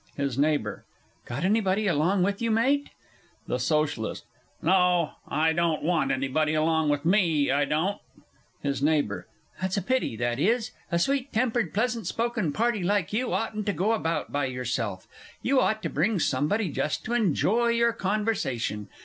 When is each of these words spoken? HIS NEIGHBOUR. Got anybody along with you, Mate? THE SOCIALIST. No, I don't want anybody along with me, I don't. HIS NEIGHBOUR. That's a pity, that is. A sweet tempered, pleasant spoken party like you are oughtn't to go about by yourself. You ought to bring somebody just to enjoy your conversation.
HIS 0.17 0.35
NEIGHBOUR. 0.35 0.83
Got 1.27 1.43
anybody 1.43 1.85
along 1.85 2.23
with 2.23 2.41
you, 2.41 2.49
Mate? 2.49 2.89
THE 3.45 3.59
SOCIALIST. 3.59 4.25
No, 4.63 5.11
I 5.27 5.53
don't 5.53 5.83
want 5.83 6.09
anybody 6.11 6.55
along 6.55 6.89
with 6.89 7.05
me, 7.05 7.51
I 7.51 7.65
don't. 7.65 7.99
HIS 8.63 8.81
NEIGHBOUR. 8.81 9.27
That's 9.61 9.77
a 9.77 9.81
pity, 9.83 10.15
that 10.15 10.39
is. 10.39 10.71
A 10.91 10.97
sweet 10.97 11.31
tempered, 11.31 11.71
pleasant 11.71 12.07
spoken 12.07 12.51
party 12.51 12.81
like 12.81 13.13
you 13.13 13.31
are 13.31 13.45
oughtn't 13.45 13.67
to 13.67 13.73
go 13.73 13.91
about 13.91 14.31
by 14.31 14.45
yourself. 14.45 15.07
You 15.43 15.61
ought 15.61 15.83
to 15.83 15.87
bring 15.91 16.17
somebody 16.19 16.69
just 16.71 17.05
to 17.05 17.13
enjoy 17.13 17.67
your 17.67 17.93
conversation. 17.93 18.87